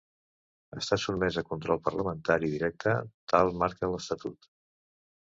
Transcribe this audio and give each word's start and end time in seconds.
Està 0.79 0.97
sotmès 1.01 1.35
a 1.41 1.43
control 1.49 1.81
parlamentari 1.87 2.49
directe, 2.53 2.93
tal 3.33 3.51
marca 3.65 3.91
l'estatut. 3.93 4.49